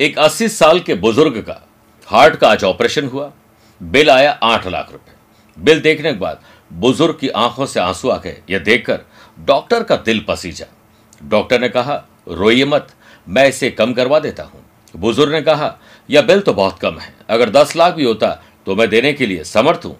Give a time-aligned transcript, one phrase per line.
[0.00, 1.54] एक 80 साल के बुज़ुर्ग का
[2.08, 3.30] हार्ट का आज ऑपरेशन हुआ।
[3.80, 5.12] बिल आया आठ लाख रुपए।
[5.56, 6.42] बिल देखने के बाद
[6.72, 9.00] बुज़ुर्ग की आँखों से आँसू आ गए। यह देखकर
[9.38, 10.66] डॉक्टर का दिल पसीजा।
[11.22, 11.94] डॉक्टर ने कहा,
[12.28, 12.94] रोइए मत,
[13.28, 14.64] मैं इसे कम करवा देता हूँ।
[14.94, 15.74] बुज़ुर्ग ने कहा,
[16.08, 18.30] यह बिल तो बहुत कम है। अगर दस लाख भी होता
[18.66, 19.98] तो मैं देने के लिए समर्थ हूँ।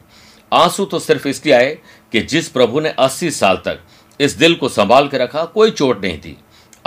[0.52, 1.78] आँसू तो सिर्फ़ इसलिए आए
[2.12, 3.80] कि जिस प्रभु ने अस्सी साल तक
[4.20, 6.36] इस दिल को संभाल के रखा, कोई चोट नहीं थी।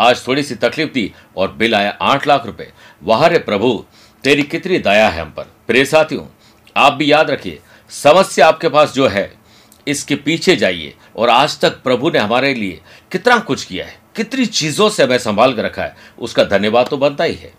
[0.01, 2.71] आज थोड़ी सी तकलीफ़ दी और बिल आया आठ लाख रुपए।
[3.03, 3.73] वहाँ रे प्रभु,
[4.23, 6.25] तेरी कितनी दया है हम पर। प्रिय साथियों,
[6.75, 7.59] आप भी याद रखिए,
[7.91, 9.31] समस्या आपके पास जो है,
[9.87, 12.79] इसके पीछे जाइए और आज तक प्रभु ने हमारे लिए
[13.11, 16.97] कितना कुछ किया है, कितनी चीज़ों से हमें संभाल कर रखा है, उसका धन्यवाद तो
[16.97, 17.51] बनता ही है।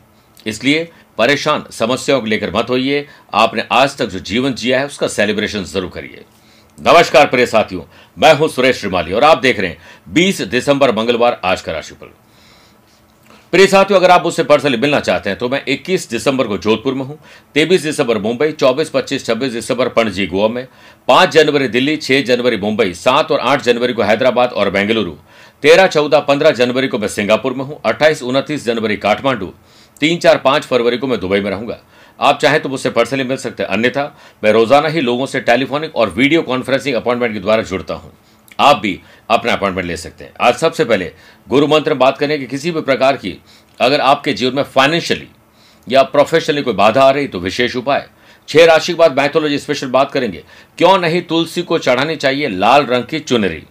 [0.47, 0.89] इसलिए
[1.19, 5.65] परेशान, समस्याओं को लेकर मत होइए, आपने आज तक जो जीवन जिया है, उसका सेलिब्रेशन
[5.65, 6.25] ज़रूर करिए।
[6.79, 7.83] नमस्कार प्रिय साथियों,
[8.17, 9.79] मैं हूँ सुरेश श्रीमाली और आप देख रहे हैं
[10.09, 12.11] 20 दिसंबर मंगलवार आज का राशिफल।
[13.53, 16.95] प्रिय साथियों अगर आप मुझसे पर्सनली मिलना चाहते हैं तो मैं 21 दिसंबर को जोधपुर
[16.95, 17.19] में हूँ
[17.57, 20.67] 23 दिसंबर मुंबई 24, 25, 26 दिसंबर पणजी गोवा में
[21.09, 25.13] 5 जनवरी दिल्ली 6 जनवरी मुंबई 7 और 8 जनवरी को हैदराबाद और बेंगलुरु
[25.63, 29.53] 13, 14, 15 जनवरी को मैं सिंगापुर में हूँ 28, 29 जनवरी काठमांडू
[30.01, 31.79] तीन चार पाँच फरवरी को मैं दुबई में रहूँगा।
[32.21, 34.13] आप चाहें तो मुझसे पर्सनली मिल सकते हैं अन्यथा
[34.45, 38.13] मैं रोज़ाना ही लोगों से टेलीफोनिक और वीडियो कॉन्फ्रेंसिंग अपॉइंटमेंट के द्वारा जुड़ता हूँ।
[38.63, 41.13] आप भी अपना अपॉइंटमेंट ले सकते हैं। आज सबसे पहले
[41.49, 43.37] गुरु मंत्र बात करें कि किसी भी प्रकार की
[43.81, 45.29] अगर आपके जीवन में फाइनेंशियली
[45.89, 48.09] या प्रोफेशनली कोई बाधा आ रही तो विशेष उपाय।
[48.49, 50.45] छह राशि के बाद मैथोलॉजी स्पेशल बात करेंगे।
[50.79, 53.63] क्यों नहीं तुलसी को चढ़ानी चाहिए लाल रंग की चुनरी?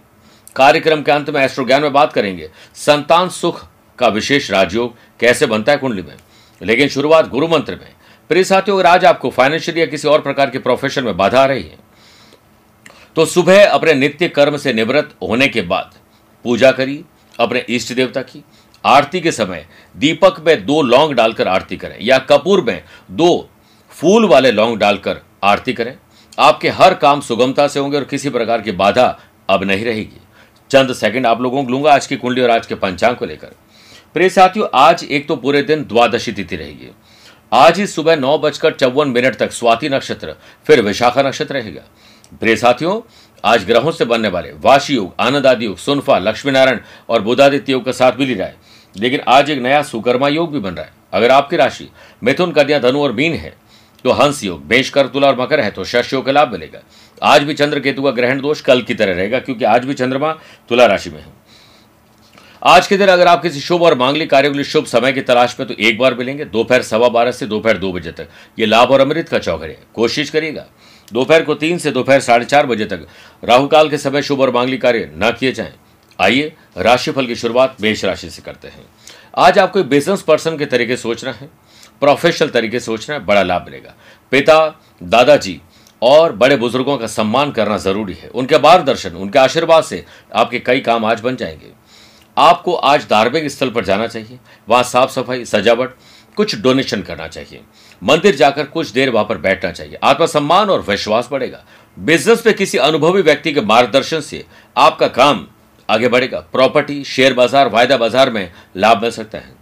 [0.56, 3.64] कार्यक्रम के अंत में एस्ट्रो ज्ञान में बात करेंगे। संतान सुख
[3.98, 6.14] का विशेष राजयोग कैसे बनता है कुंडली में?
[6.62, 7.92] लेकिन शुरुआत गुरु मंत्र में।
[8.28, 11.44] प्रिय साथियों, अगर आज आपको फाइनेंशियली या किसी और प्रकार के प्रोफेशन में बाधा आ
[11.44, 11.76] रही है
[13.16, 15.94] तो सुबह अपने नित्य कर्म से निवृत्त होने के बाद
[16.44, 17.02] पूजा करिए
[17.38, 18.42] अपने इष्ट देवता की।
[18.84, 23.48] आरती के समय दीपक में दो लौंग डालकर आरती करें, या कपूर में दो
[23.92, 25.94] फूल वाले लौंग डालकर आरती करें।
[26.38, 29.06] आपके हर काम सुगमता से होंगे और किसी प्रकार की बाधा
[29.48, 30.20] अब नहीं रहेगी।
[30.70, 33.54] चंद सेकंड आप लोगों को लूँगा आज की कुंडली और आज के पंचांग को लेकर।
[34.14, 36.90] प्रिय साथियों, आज एक तो पूरे दिन द्वादशी तिथि रहेगी।
[37.52, 40.34] आज ही सुबह नौ बजकर चौवन मिनट तक स्वाति नक्षत्र,
[40.66, 41.82] फिर विशाखा नक्षत्र रहेगा।
[42.32, 43.00] प्रिय साथियों,
[43.44, 46.78] आज ग्रहों से बनने वाले वाशी योग आनंद आदि योग, सुनफा, लक्ष्मीनारायण
[47.08, 48.56] और बुधादित्य योग का साथ मिली रहा है।
[48.96, 51.88] लेकिन आज एक नया सुकर्मा योग भी बन रहा है। अगर आपकी राशि
[52.22, 53.54] मिथुन, कन्या, धनु और मीन है
[54.04, 56.80] तो हंस योग बेश कर तुला और मकर है तो शश योग का लाभ मिलेगा।
[57.22, 60.32] आज भी चंद्र, केतु का ग्रहण दोष कल की तरह रहेगा, क्योंकि आज भी चंद्रमा
[60.68, 61.41] तुला राशि में है।
[62.64, 65.20] आज के दिन अगर आप किसी शुभ और मांगलिक कार्य के लिए शुभ समय की
[65.20, 68.28] तलाश में तो एक बार मिलेंगे। दोपहर सवा बारह से दोपहर दो बजे तक।
[68.58, 70.66] ये लाभ और अमृत का चौक है। कोशिश करिएगा।
[71.12, 73.06] दोपहर को तीन से दोपहर साढ़े चार बजे तक।
[73.44, 75.72] राहुकाल के समय शुभ और मांगलिक कार्य न किए जाएँ।
[76.20, 78.84] आइए, राशिफल की शुरुआत मेष राशि से करते हैं।
[79.36, 81.50] आज आपको बिज़नेस पर्सन के तरीके सोचना है।
[82.00, 83.94] प्रोफेशनल तरीके सोचना है। बड़ा लाभ मिलेगा।
[84.30, 85.60] पिता, दादाजी
[86.02, 90.80] और बड़े बुज़ुर्गों का सम्मान करना ज़रूरी है। उनके मार्गदर्शन, उनके आशीर्वाद से आपके कई
[90.80, 91.82] काम आज बन जाएँगे।
[92.36, 94.38] आपको आज धार्मिक स्थल पर जाना चाहिए,
[94.68, 95.94] वहाँ साफ़ सफ़ाई सजावट,
[96.36, 97.60] कुछ डोनेशन करना चाहिए।
[98.02, 101.64] मंदिर जाकर कुछ देर वहाँ पर बैठना चाहिए। आत्मसम्मान और विश्वास बढ़ेगा।
[101.96, 104.44] बिज़नेस में किसी अनुभवी व्यक्ति के मार्गदर्शन से
[104.76, 105.46] आपका काम
[105.88, 109.60] आगे बढ़ेगा। प्रॉपर्टी शेयर बाज़ार, वायदा बाज़ार में लाभ मिल सकता है।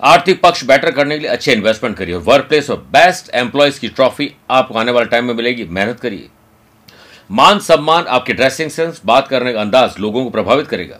[0.00, 3.88] आर्थिक पक्ष बेटर करने के लिए अच्छे इन्वेस्टमेंट करिए वर्क प्लेस और बेस्ट एम्प्लॉयज़ की
[3.88, 6.28] ट्रॉफी आपको आने वाले टाइम में मिलेगी। मेहनत करिए।
[7.30, 10.98] मान सम्मान आपके ड्रेसिंग सेंस बात करने का अंदाज लोगों को प्रभावित करेगा।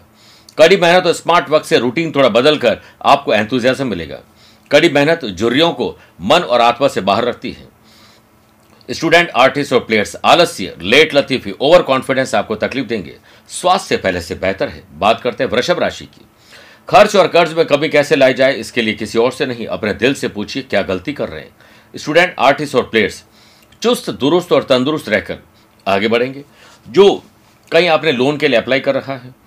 [0.60, 4.18] कड़ी मेहनत और स्मार्ट वर्क से रूटीन थोड़ा बदल कर आपको एंथुजियाजम मिलेगा।
[4.70, 7.68] कड़ी मेहनत जुर्रियों को मन और आत्मा से बाहर रखती है।
[8.90, 13.16] स्टूडेंट आर्टिस्ट और प्लेयर्स आलस्य लेट लतीफी ओवर कॉन्फिडेंस आपको तकलीफ़ देंगे।
[13.48, 16.24] स्वास्थ्य पहले से बेहतर है। बात करते हैं वृषभ राशि की।
[16.88, 19.94] खर्च और कर्ज में कमी कैसे लाई जाए, इसके लिए किसी और से नहीं, अपने
[19.94, 21.50] दिल से पूछिए, क्या गलती कर रहे हैं।
[21.96, 23.24] स्टूडेंट आर्टिस्ट और प्लेयर्स
[23.82, 25.38] चुस्त, दुरुस्त और तंदुरुस्त रहकर
[25.86, 26.44] आगे बढ़ेंगे।
[26.88, 27.22] जो
[27.72, 29.39] कहीं आपने लोन के लिए अप्लाई कर रखा है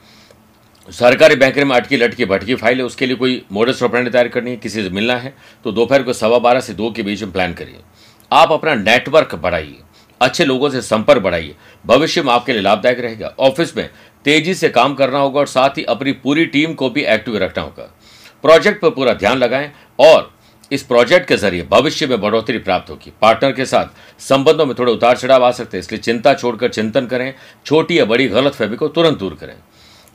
[0.88, 4.52] सरकारी बैंक में अटकी लटकी भटकी फ़ाइल है, उसके लिए कोई मॉडल ऑपरेंड तैयार करनी
[4.52, 5.34] है, किसी से मिलना है
[5.64, 7.80] तो दोपहर को सवा बारह से दो के बीच में प्लान करिए।
[8.32, 9.78] आप अपना नेटवर्क बढ़ाइए,
[10.22, 13.90] अच्छे लोगों से संपर्क बढ़ाइए, भविष्य में आपके लिए लाभदायक रहेगा। ऑफ़िस में
[14.26, 17.64] तेज़ी से काम करना होगा और साथ ही अपनी पूरी टीम को भी एक्टिव रखना
[17.64, 17.90] होगा।
[18.44, 20.32] प्रोजेक्ट पर पूरा ध्यान लगाएँ और
[20.72, 24.92] इस प्रोजेक्ट के ज़रिए भविष्य में बढ़ोतरी प्राप्त होगी। पार्टनर के साथ संबंधों में थोड़े
[24.92, 27.34] उतार चढ़ाव आ सकते हैं, इसलिए चिंता छोड़कर चिंतन करें,
[27.66, 29.56] छोटी या बड़ी गलत फहमी को तुरंत दूर करें।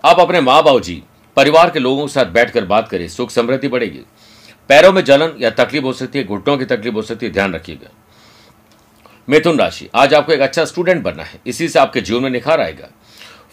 [0.04, 1.02] आप अपने माँ बाबू जी,
[1.36, 4.00] परिवार के लोगों के साथ बैठकर बात करें, सुख समृद्धि बढ़ेगी।
[4.68, 7.54] पैरों में जलन या तकलीफ़ हो सकती है, घुटनों की तकलीफ़ हो सकती है, ध्यान
[7.54, 7.90] रखिएगा।
[9.28, 12.60] मिथुन राशि, आज आपको एक अच्छा स्टूडेंट बनना है, इसी से आपके जीवन में निखार
[12.60, 12.88] आएगा।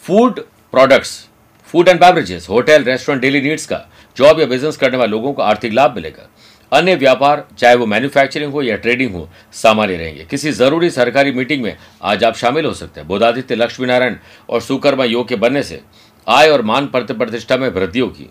[0.03, 0.39] Food
[0.73, 1.27] products
[1.67, 3.85] food and beverages hotel restaurant daily needs का
[4.17, 6.29] जॉब या बिज़नेस करने वाले लोगों को आर्थिक लाभ मिलेगा।
[6.71, 11.63] अन्य व्यापार, चाहे वो मैन्युफैक्चरिंग हो या ट्रेडिंग हो, सामान्य रहेंगे। किसी ज़रूरी सरकारी मीटिंग
[11.63, 14.15] में आज आप शामिल हो सकते हैं। बोधादित्य लक्ष्मी नारायण
[14.49, 15.81] और सुकर्मा योग के बनने से
[16.27, 18.29] आय और मान प्रतिष्ठा में वृद्धि होगी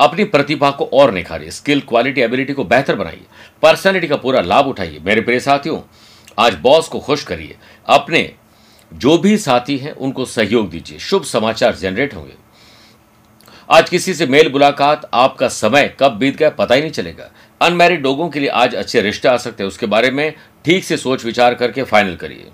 [0.00, 3.24] अपनी प्रतिभा को और निखारिए, स्किल, क्वालिटी, एबिलिटी को बेहतर बनाइए,
[3.62, 5.80] पर्सनैलिटी का पूरा लाभ उठाइए। मेरे प्रिय साथियों,
[6.38, 8.34] आज बॉस को खुश करिए। अपने
[8.94, 12.34] जो भी साथी हैं, उनको सहयोग दीजिए। शुभ समाचार जनरेट होंगे।
[13.70, 18.02] आज किसी से मेल मुलाकात, आपका समय कब बीत गया पता ही नहीं चलेगा। अनमैरिड
[18.02, 20.32] लोगों के लिए आज अच्छे रिश्ते आ सकते हैं। उसके बारे में
[20.64, 22.46] ठीक से सोच विचार करके फाइनल करिए।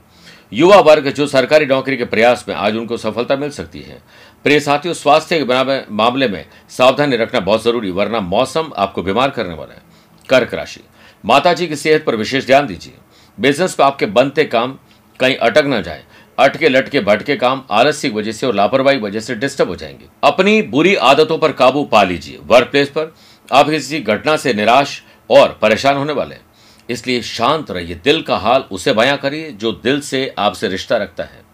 [0.52, 4.02] युवा वर्ग जो सरकारी नौकरी के प्रयास में आज उनको सफलता मिल सकती है।
[4.44, 9.54] प्रिय साथियों, स्वास्थ्य के मामले में सावधानी रखना बहुत ज़रूरी, वरना मौसम आपको बीमार करने
[9.54, 9.82] वाला है।
[10.28, 10.80] कर्क राशि।
[11.24, 12.92] माता जी की सेहत पर विशेष ध्यान दीजिए।
[13.40, 14.78] बिज़नेस पर आपके बनते काम
[15.20, 16.04] कहीं अटक न जाए।
[16.38, 20.04] अटके लटके भटके काम आलस्य की वजह से और लापरवाही वजह से डिस्टर्ब हो जाएँगे।
[20.24, 23.14] अपनी बुरी आदतों पर काबू पा लीजिए। वर्क प्लेस पर
[23.52, 26.42] आप किसी घटना से निराश और परेशान होने वाले हैं।
[26.90, 31.24] इसलिए शांत रहिए। दिल का हाल उसे बयां करिए जो दिल से आपसे रिश्ता रखता
[31.24, 31.49] है।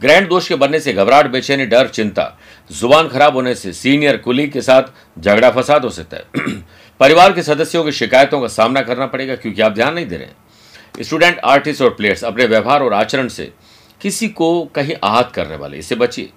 [0.00, 2.38] ग्रैंड दोष के बनने से घबराहट, बेचैनी, डर, चिंता।
[2.70, 4.82] ज़ुबान खराब होने से सीनियर कुली के साथ
[5.18, 6.54] झगड़ा, फसाद हो सकता है।
[7.00, 10.26] परिवार के सदस्यों की शिकायतों का सामना करना पड़ेगा, क्योंकि आप ध्यान नहीं दे रहे
[10.26, 13.52] हैं। स्टूडेंट, आर्टिस्ट और प्लेयर्स अपने व्यवहार और आचरण से
[14.00, 16.30] किसी को कहीं आहत करने वाले इससे बचिए।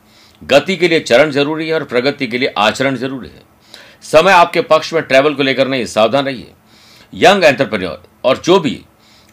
[0.44, 3.42] गति के लिए चरण ज़रूरी है और प्रगति के लिए आचरण ज़रूरी है।
[4.04, 6.52] समय आपके पक्ष में ट्रैवल को लेकर नहीं, सावधान रहिए।
[7.14, 8.82] यंग एंटरप्रेन्योर और जो भी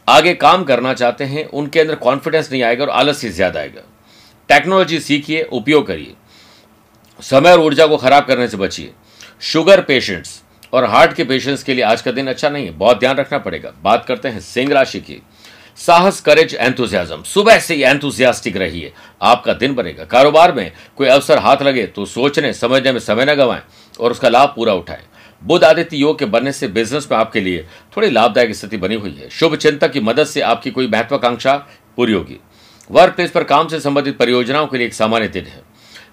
[0.08, 3.82] आगे काम करना चाहते हैं, उनके अंदर कॉन्फिडेंस नहीं आएगा और आलस ही ज़्यादा आएगा।
[4.52, 6.14] टेक्नोलॉजी सीखिए, उपयोग करिए।
[7.20, 8.90] समय और ऊर्जा को खराब करने से बचिए।
[9.42, 12.98] शुगर पेशेंट्स और हार्ट के पेशेंट्स के लिए आज का दिन अच्छा नहीं है, बहुत
[13.00, 15.20] ध्यान रखना पड़ेगा। बात करते हैं सिंह राशि की।
[15.76, 21.38] साहस करेज एंथुजियाज्म सुबह से ही एंथुजियास्टिक रहिए, आपका दिन बनेगा। कारोबार में कोई अवसर
[21.38, 23.62] हाथ लगे तो सोचने, समझने में समय न गवाएँ
[24.00, 25.04] और उसका लाभ पूरा उठाएँ।
[25.42, 27.66] बुद्ध आदित्य योग के बनने से बिज़नेस में आपके लिए
[27.96, 31.56] थोड़ी लाभदायक स्थिति बनी हुई है। शुभ चिंतक की मदद से आपकी कोई महत्वाकांक्षा
[31.96, 32.38] पूरी होगी।
[32.90, 35.60] वर्क प्लेस पर काम से संबंधित परियोजनाओं के लिए एक सामान्य दिन है।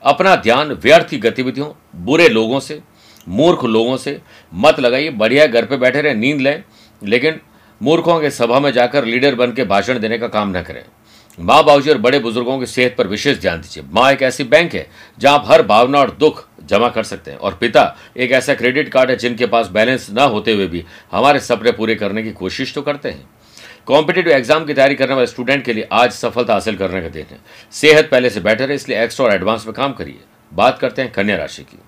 [0.03, 2.79] अपना ध्यान व्यर्थ की गतिविधियों, बुरे लोगों से,
[3.27, 4.19] मूर्ख लोगों से
[4.53, 6.63] मत लगाइए। बढ़िया घर पे बैठे रहें, नींद लें,
[7.01, 7.39] लेकिन
[7.81, 10.83] मूर्खों के सभा में जाकर लीडर बन के भाषण देने का काम न करें।
[11.37, 14.73] माँ बाबूजी और बड़े बुज़ुर्गों की सेहत पर विशेष ध्यान दीजिए। माँ एक ऐसी बैंक
[14.75, 14.85] है
[15.19, 17.83] जहाँ आप हर भावना और दुख जमा कर सकते हैं और पिता
[18.17, 21.95] एक ऐसा क्रेडिट कार्ड है जिनके पास बैलेंस न होते हुए भी हमारे सपने पूरे
[21.95, 23.29] करने की कोशिश तो करते हैं।
[23.87, 27.25] कॉम्पिटेटिव एग्ज़ाम की तैयारी करने वाले स्टूडेंट के लिए आज सफलता हासिल करने का दिन
[27.31, 27.39] है।
[27.73, 30.19] सेहत पहले से बेटर है, इसलिए एक्स्ट्रा और एडवांस में काम करिए।
[30.51, 31.79] बात करते हैं कन्या राशि की।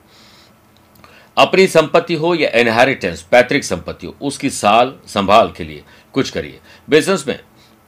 [1.38, 5.84] अपनी संपत्ति हो या इनहेरिटेंस पैतृक संपत्ति हो, उसकी साल संभाल के लिए
[6.14, 7.40] कुछ करिए। बिज़नेस में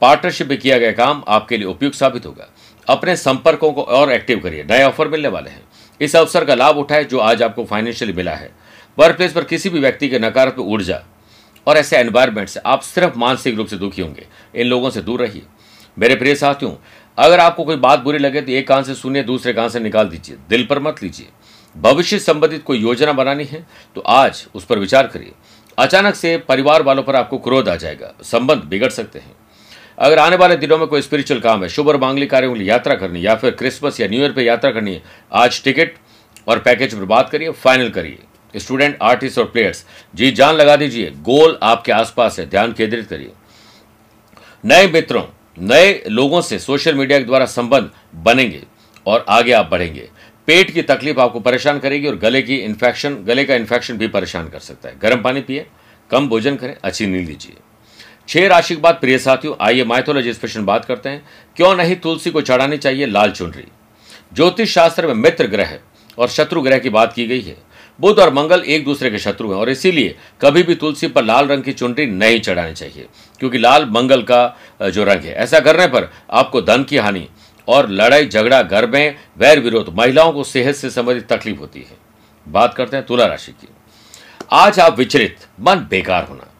[0.02, 2.48] पार्टनरशिप में किया गया काम आपके लिए उपयुक्त साबित होगा।
[2.88, 5.62] अपने संपर्कों को और एक्टिव करिए। नए ऑफ़र मिलने वाले हैं।
[6.00, 8.50] इस अवसर का लाभ उठाए जो आज आपको फाइनेंशियली मिला है।
[8.98, 11.02] वर्क प्लेस पर किसी भी व्यक्ति के नकारात्मक ऊर्जा
[11.66, 15.20] और ऐसे एनवायरमेंट से आप सिर्फ़ मानसिक रूप से दुखी होंगे। इन लोगों से दूर
[15.20, 15.42] रहिए।
[15.98, 16.72] मेरे प्रिय साथियों,
[17.18, 20.08] अगर आपको कोई बात बुरी लगे तो एक कान से सुनिए, दूसरे कान से निकाल
[20.08, 21.28] दीजिए। दिल पर मत लीजिए।
[21.74, 25.32] भविष्य संबंधित कोई योजना बनानी है तो आज उस पर विचार करिए।
[25.78, 29.32] अचानक से परिवार वालों पर आपको क्रोध आ जाएगा। संबंध बिगड़ सकते हैं।
[29.98, 32.68] अगर आने वाले दिनों में कोई स्पिरिचुअल काम है, शुभ और मांगलिक कार्यों के लिए
[32.68, 35.02] यात्रा करनी या फिर क्रिसमस या न्यू ईयर पर यात्रा करनी है,
[35.32, 35.94] आज टिकट
[36.48, 38.18] और पैकेज पर बात करिए फाइनल करिए।
[38.58, 39.84] स्टूडेंट, आर्टिस्ट और प्लेयर्स,
[40.14, 43.32] जी जान लगा दीजिए, गोल आपके आसपास है, ध्यान केंद्रित करिए।
[44.64, 45.24] नए मित्रों,
[45.58, 48.62] नए लोगों से सोशल मीडिया के द्वारा संबंध बनेंगे
[49.06, 50.10] और आगे आप बढ़ेंगे।
[50.46, 54.48] पेट की तकलीफ़ आपको परेशान करेगी और गले की इन्फेक्शन गले का इन्फेक्शन भी परेशान
[54.48, 55.66] कर सकता है। गर्म पानी पिए,
[56.10, 57.56] कम भोजन करें, अच्छी नींद लीजिए।
[58.28, 62.30] छह राशि के बाद, प्रिय साथियों, आइए माइथोलॉजी स्पेशल बात करते हैं। क्यों नहीं तुलसी
[62.30, 63.06] को चढ़ानी चाहिए?
[63.06, 63.64] लाल चुनरी।
[64.34, 65.78] ज्योतिष शास्त्र में मित्र ग्रह
[66.18, 67.56] और शत्रु ग्रह की बात की गई है।
[67.98, 71.46] बुध और मंगल एक दूसरे के शत्रु हैं और इसीलिए कभी भी तुलसी पर लाल
[71.48, 73.06] रंग की चुनरी नहीं चढ़ानी चाहिए,
[73.40, 77.26] क्योंकि लाल मंगल का जो रंग है, ऐसा करने पर आपको धन की हानि
[77.68, 81.96] और लड़ाई, झगड़ा, घर में वैर विरोध, महिलाओं को सेहत से संबंधित तकलीफ़ होती है।
[82.46, 83.68] बात करते हैं तुला राशि की।
[84.52, 86.50] आज आप विचलित, मन बेकार होना,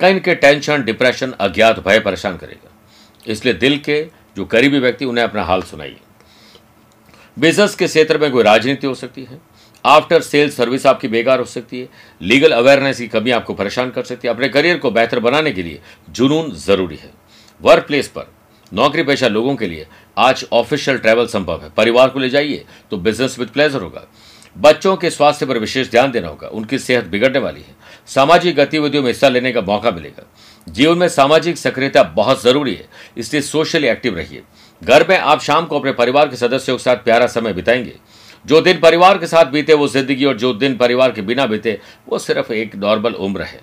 [0.00, 2.70] कहीं के टेंशन, डिप्रेशन, अज्ञात, भय परेशान करेगा।
[3.26, 4.02] इसलिए दिल के
[4.36, 5.96] जो करीबी व्यक्ति, उन्हें अपना हाल सुनाइए।
[7.36, 9.38] बिज़नेस के क्षेत्र में कोई राजनीति हो सकती है
[9.84, 11.88] आफ्टर सेल सर्विस आपकी बेकार हो सकती है।
[12.22, 15.62] लीगल अवेयरनेस की कमी आपको परेशान कर सकती है। अपने करियर को बेहतर बनाने के
[15.62, 17.10] लिए जुनून ज़रूरी है।
[17.62, 18.32] वर्क प्लेस पर
[18.72, 19.86] नौकरी पेशा लोगों के लिए
[20.18, 24.06] आज ऑफिशियल ट्रैवल संभव है। परिवार को ले जाइए तो बिज़नेस विद प्लेजर होगा।
[24.58, 27.74] बच्चों के स्वास्थ्य पर विशेष ध्यान देना होगा। उनकी सेहत बिगड़ने वाली है।
[28.06, 30.26] सामाजिक गतिविधियों में हिस्सा लेने का मौका मिलेगा।
[30.68, 34.42] जीवन में सामाजिक सक्रियता बहुत ज़रूरी है। इसलिए सोशली एक्टिव रहिए।
[34.82, 37.96] घर में आप शाम को अपने परिवार के सदस्यों के साथ प्यारा समय बिताएँगे।
[38.44, 41.78] जो दिन परिवार के साथ बीते, वो ज़िंदगी और जो दिन परिवार के बिना बीते,
[42.08, 43.60] वो सिर्फ़ एक नॉर्मल उम्र है।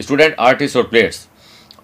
[0.00, 1.28] स्टूडेंट, आर्टिस्ट और प्लेयर्स,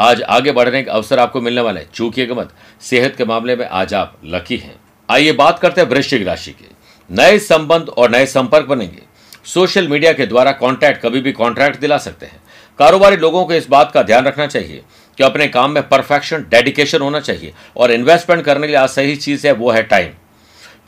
[0.01, 3.67] आज आगे बढ़ने का अवसर आपको मिलने वाला है। चूकिएगा मत, सेहत के मामले में
[3.67, 4.75] आज आप लकी हैं।
[5.09, 6.69] आइए बात करते हैं वृश्चिक राशि के।
[7.11, 9.03] नए संबंध और नए संपर्क बनेंगे।
[9.45, 12.41] सोशल मीडिया के द्वारा कॉन्ट्रैक्ट कभी भी कॉन्ट्रैक्ट दिला सकते हैं।
[12.79, 14.83] कारोबारी लोगों को इस बात का ध्यान रखना चाहिए
[15.19, 19.17] कि अपने काम में परफेक्शन, डेडिकेशन होना चाहिए और इन्वेस्टमेंट करने के लिए आज सही
[19.17, 20.11] चीज़ है, वो है टाइम।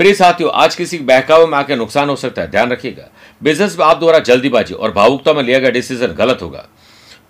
[0.03, 3.05] प्रिय साथियों, आज किसी बहकावे में आके नुकसान हो सकता है। ध्यान रखिएगा
[3.43, 6.65] बिज़नेस में आप द्वारा जल्दीबाजी और भावुकता में लिया गया डिसीज़न गलत होगा।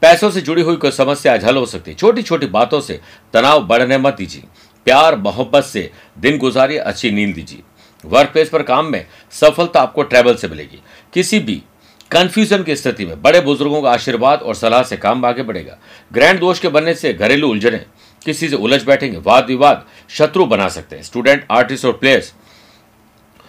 [0.03, 2.99] पैसों से जुड़ी हुई कोई समस्या आज हल हो सकती है। छोटी छोटी बातों से
[3.35, 4.43] तनाव बढ़ने मत दीजिए।
[4.87, 7.63] प्यार, मोहब्बत से दिन गुजारिए, अच्छी नींद दीजिए।
[8.05, 11.63] वर्क प्लेस पर काम में सफलता आपको ट्रैवल से मिलेगी। किसी भी
[12.11, 15.79] कंफ्यूजन की स्थिति में बड़े बुज़ुर्गों का आशीर्वाद और सलाह से काम आगे बढ़ेगा।
[16.13, 17.85] ग्रैंड दोष के बनने से घरेलू उलझने
[18.23, 22.33] किसी से उलझ बैठेंगे। वाद विवाद शत्रु बना सकते हैं। स्टूडेंट आर्टिस्ट और प्लेयर्स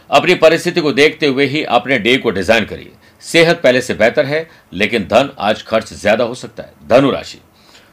[0.09, 2.91] अपनी परिस्थिति को देखते हुए ही अपने डे को डिज़ाइन करिए।
[3.21, 7.39] सेहत पहले से बेहतर है, लेकिन धन आज खर्च ज़्यादा हो सकता है। धनु राशि।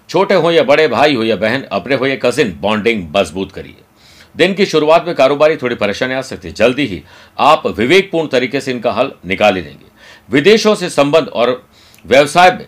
[0.08, 3.76] छोटे हो या बड़े, भाई हो या बहन, अपने हो या कजिन बॉन्डिंग मज़बूत करिए।
[4.36, 7.02] दिन की शुरुआत में कारोबारी थोड़ी परेशानी आ सकती है। जल्दी ही
[7.38, 9.86] आप विवेकपूर्ण तरीके से इनका हल निकाल ही लेंगे।
[10.30, 11.62] विदेशों से संबंध और
[12.04, 12.66] व्यवसाय में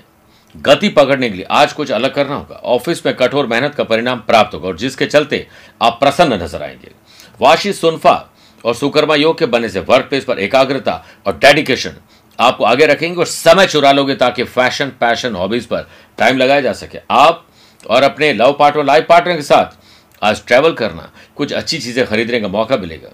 [0.54, 4.18] गति पकड़ने के लिए आज कुछ अलग करना होगा। ऑफ़िस में कठोर मेहनत का परिणाम
[4.18, 5.46] प्राप्त होगा और जिसके चलते
[5.82, 6.90] आप प्रसन्न नज़र आएँगे।
[7.40, 8.31] वाशी सुनफा
[8.64, 11.96] और सुकर्मा योग के बनने से वर्क प्लेस पर एकाग्रता और डेडिकेशन
[12.38, 15.88] आपको आगे रखेंगे और समय चुरा लोगे ताकि फ़ैशन पैशन हॉबीज पर
[16.18, 17.44] टाइम लगाया जा सके। आप
[17.82, 19.78] और अपने लव पार्टनर लाइफ पार्टनर के साथ
[20.22, 23.08] आज ट्रैवल करना, कुछ अच्छी चीज़ें खरीदने का मौका मिलेगा।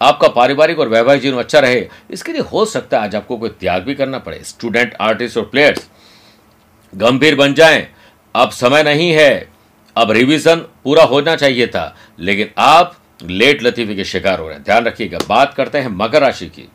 [0.00, 3.50] आपका पारिवारिक और वैवाहिक जीवन अच्छा रहे, इसके लिए हो सकता है आज आपको कोई
[3.50, 5.88] त्याग भी करना पड़े। स्टूडेंट आर्टिस्ट और प्लेयर्स
[6.92, 7.86] गंभीर बन जाएँ।
[8.34, 9.48] अब समय नहीं है।
[9.96, 14.64] अब रिवीजन पूरा होना चाहिए था, लेकिन आप लेट लतीफी के शिकार हो रहे हैं।
[14.64, 16.68] ध्यान रखिएगा, बात करते हैं मकर राशि की।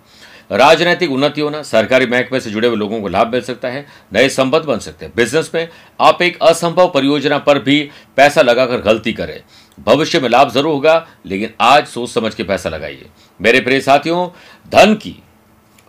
[0.52, 4.30] राजनीतिक उन्नति होना सरकारी महकमे से जुड़े हुए लोगों को लाभ मिल सकता है, नए
[4.30, 5.68] संबंध बन सकते हैं। बिज़नेस में
[6.00, 7.80] आप एक असंभव परियोजना पर भी
[8.18, 9.42] पैसा लगाकर गलती करें।
[9.80, 13.06] भविष्य में लाभ ज़रूर होगा, लेकिन आज सोच समझ के पैसा लगाइए।
[13.40, 14.28] मेरे प्रिय साथियों,
[14.72, 15.16] धन की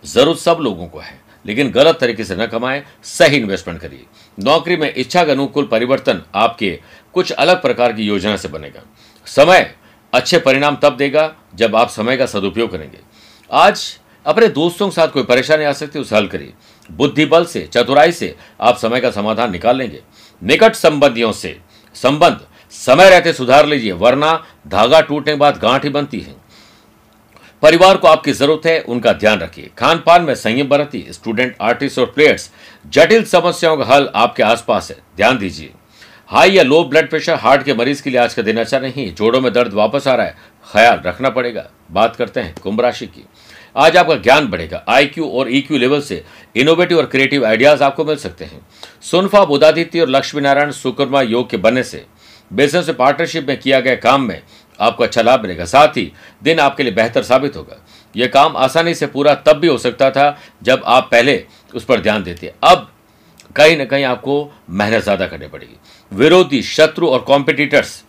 [0.03, 4.05] ज़रूरत सब लोगों को है, लेकिन गलत तरीके से न कमाएँ, सही इन्वेस्टमेंट करिए।
[4.37, 6.79] नौकरी में इच्छा के अनुकूल परिवर्तन आपके
[7.15, 8.83] कुछ अलग प्रकार की योजना से बनेगा।
[9.27, 9.73] समय
[10.13, 12.99] अच्छे परिणाम तब देगा जब आप समय का सदुपयोग करेंगे।
[13.51, 16.53] आज अपने दोस्तों के साथ कोई परेशानी आ सकती है, उसे हल करिए।
[16.89, 20.01] बुद्धि बल से, चतुराई से आप समय का समाधान निकाल लेंगे।
[20.41, 21.57] निकट संबंधियों से
[21.95, 22.39] संबंध,
[22.73, 24.33] समय रहते सुधार लीजिए, वरना
[24.67, 26.35] धागा टूटने के बाद गांठ ही बनती है।
[27.63, 31.99] परिवार को आपकी ज़रूरत है, उनका ध्यान रखिए। खान पान में संयम बरतिए, स्टूडेंट, आर्टिस्ट
[31.99, 32.49] और प्लेयर्स,
[32.87, 35.71] जटिल समस्याओं का हल आपके आसपास है। ध्यान दीजिए।
[36.29, 39.05] हाई या लो ब्लड प्रेशर हार्ट के मरीज़ के लिए आज का दिन अच्छा नहीं
[39.05, 40.35] है। जोड़ों में दर्द वापस आ रहा है।
[40.71, 43.25] ख्याल रखना पड़ेगा। बात करते हैं कुंभ राशि की।
[43.75, 46.23] आज आपका ज्ञान बढ़ेगा। आईक्यू और ईक्यू लेवल से
[46.55, 48.61] इनोवेटिव और क्रिएटिव आइडियाज़ आपको मिल सकते हैं।
[49.01, 52.05] सुनफा बुदादित्य और लक्ष्मी नारायण सुकर्मा योग के बनने से
[52.53, 54.41] बिज़नेस में पार्टनरशिप में किया गया काम में
[54.79, 56.11] आपको अच्छा लाभ मिलेगा। साथ ही
[56.43, 57.83] दिन आपके लिए बेहतर साबित होगा।
[58.15, 61.43] यह काम आसानी से पूरा तब भी हो सकता था जब आप पहले
[61.75, 62.89] उस पर ध्यान देते। अब
[63.55, 65.75] कहीं ना कहीं आपको मेहनत ज़्यादा करनी पड़ेगी।
[66.11, 68.03] विरोधी शत्रु और कॉम्पिटिटर्स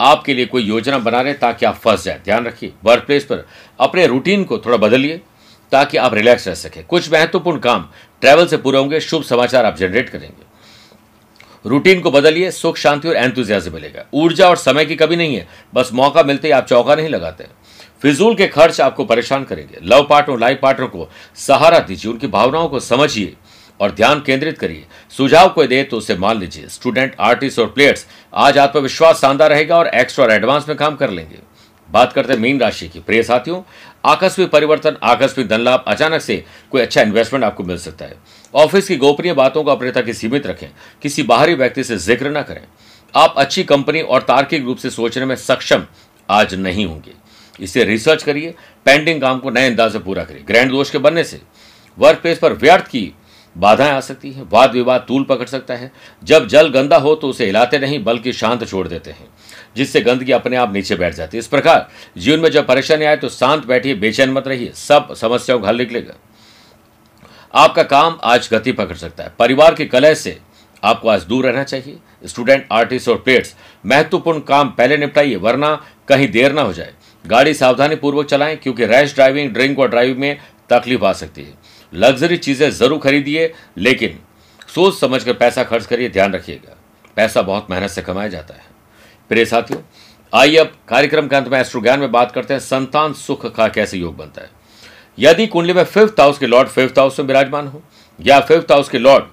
[0.00, 3.46] आपके लिए कोई योजना बना रहे ताकि आप फंस जाए। ध्यान रखिए वर्क प्लेस पर
[3.80, 5.20] अपने रूटीन को थोड़ा बदलिए
[5.72, 7.88] ताकि आप रिलैक्स रह सकें। कुछ महत्वपूर्ण काम
[8.22, 10.46] ट्रैवल से पूरे होंगे, शुभ समाचार आप जनरेट करेंगे।
[11.64, 15.46] रूटीन को बदलिए, सुख, शांति और एंथुजियाज्म मिलेगा। ऊर्जा और समय की कभी नहीं है,
[15.74, 17.46] बस मौका मिलते ही आप चौका नहीं लगाते
[18.02, 22.68] फिजूल के खर्च आपको परेशान करेंगे। लव पार्टनर लाइफ पार्टनर को सहारा दीजिए, उनकी भावनाओं
[22.68, 23.34] को समझिए।
[23.80, 28.06] और ध्यान केंद्रित करिए। सुझाव कोई दे तो उसे मान लीजिए। स्टूडेंट, आर्टिस्ट और प्लेयर्स,
[28.34, 31.38] आज आत्मविश्वास शानदार रहेगा और एक्स्ट्रा और एडवांस में काम कर लेंगे।
[31.88, 33.60] बात करते हैं मीन राशि की। प्रिय साथियों,
[34.04, 38.16] आकस्मिक परिवर्तन, आकस्मिक धन लाभ अचानक से कोई अच्छा इन्वेस्टमेंट आपको मिल सकता है।
[38.54, 40.68] ऑफ़िस की गोपनीय बातों को अपने तक सीमित रखें।
[41.02, 42.62] किसी बाहरी व्यक्ति से ज़िक्र न करें।
[43.14, 45.86] आप अच्छी कंपनी और तार्किक रूप से सोचने में सक्षम
[46.28, 47.12] आज नहीं होंगे।
[47.60, 48.54] इसे रिसर्च करिए।
[48.86, 51.40] पेंडिंग काम को नए अंदाज से पूरा करिए। ग्रैंड दोष के बनने से।
[51.98, 53.12] वर्क प्लेस पर व्यर्थ की
[53.58, 55.90] बाधाएँ आ सकती हैं, वाद विवाद तूल पकड़ सकता है।
[56.24, 59.28] जब जल गंदा हो तो उसे हिलाते नहीं, बल्कि शांत छोड़ देते हैं,
[59.76, 61.88] जिससे गंदगी अपने आप नीचे बैठ जाती है। इस प्रकार
[62.18, 65.76] जीवन में जब परेशानी आए तो शांत बैठिए, बेचैन मत रहिए, सब समस्याओं का हल
[65.76, 66.14] निकलेगा।
[67.54, 70.38] आपका काम आज गति पकड़ सकता है। परिवार की कलह से
[70.82, 73.54] आपको आज दूर रहना चाहिए। स्टूडेंट, आर्टिस्ट और प्लेयर्स
[73.86, 75.74] महत्वपूर्ण काम पहले निपटाइए, वरना
[76.08, 76.92] कहीं देर ना हो जाए।
[77.24, 80.38] गाड़ी सावधानी पूर्वक चलाएँ, क्योंकि रैश ड्राइविंग, ड्रिंक और ड्राइविंग में
[80.70, 81.57] तकलीफ़ आ सकती है।
[81.92, 84.18] लग्जरी चीज़ें ज़रूर खरीदिए, लेकिन
[84.68, 86.76] सोच समझ कर पैसा खर्च करिए, ध्यान रखिएगा।
[87.16, 88.66] पैसा बहुत मेहनत से कमाया जाता है।
[89.30, 89.80] प्रिय साथियों,
[90.32, 93.68] आइए अब कार्यक्रम के अंत में एस्ट्रो ज्ञान में बात करते हैं। संतान सुख का
[93.68, 94.50] कैसे योग बनता है?
[95.18, 97.82] यदि कुंडली में फिफ्थ हाउस के लॉर्ड फिफ्थ हाउस में विराजमान हो,
[98.18, 99.24] या फिफ्थ हाउस के लॉर्ड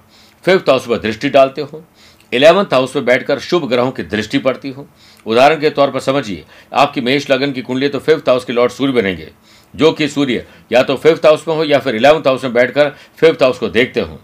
[0.44, 1.84] फिफ्थ हाउस पर दृष्टि डालते हो
[2.32, 4.86] इलेवंथ हाउस में बैठकर शुभ ग्रहों की दृष्टि पड़ती हो,
[5.26, 8.72] उदाहरण के तौर पर समझिए, आपकी मेष लगन की कुंडली तो फिफ्थ हाउस के लॉर्ड
[8.72, 9.30] सूर्य बनेंगे।
[9.74, 12.90] जो कि सूर्य, या तो फिफ्थ हाउस में हो या फिर इलेवंथ हाउस में बैठकर
[13.16, 14.18] फिफ्थ हाउस को देखते हो।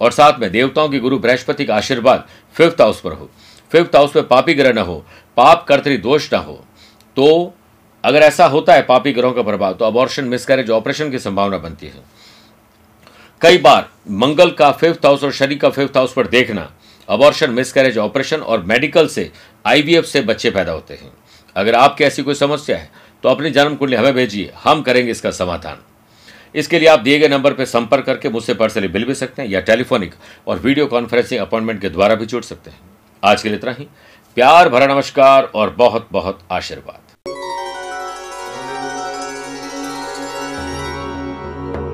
[0.00, 2.26] और साथ में देवताओं की गुरु बृहस्पति का आशीर्वाद
[2.56, 3.30] फिफ्थ हाउस पर हो।
[3.72, 5.04] फिफ्थ हाउस में पापी ग्रह न हो,
[5.36, 6.64] पाप कर्तरी दोष न हो।
[7.16, 7.54] तो
[8.04, 11.86] अगर ऐसा होता है पापी ग्रहों का प्रभाव तो अबॉर्शन मिसकैरेज ऑपरेशन की संभावना बनती
[11.86, 12.02] है।
[13.40, 16.70] कई बार मंगल का फिफ्थ हाउस और शनि का फिफ्थ हाउस पर देखना
[17.08, 19.30] अबॉर्शन मिसकैरेज ऑपरेशन और मेडिकल से
[19.66, 21.12] आईवीएफ से बच्चे पैदा होते हैं।
[21.56, 22.90] अगर आपकी ऐसी कोई समस्या है
[23.24, 25.78] तो अपनी जन्म कुंडली हमें भेजिए, हम करेंगे इसका समाधान।
[26.54, 29.48] इसके लिए आप दिए गए नंबर पर संपर्क करके मुझसे पर्सनली मिल भी सकते हैं
[29.48, 30.14] या टेलीफोनिक
[30.46, 32.80] और वीडियो कॉन्फ्रेंसिंग अपॉइंटमेंट के द्वारा भी जुड़ सकते हैं।
[33.22, 33.88] आज के लिए इतना ही।
[34.36, 37.07] प्यार भरा नमस्कार और बहुत बहुत आशीर्वाद।